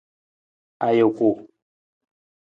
[0.85, 1.27] Ajuku.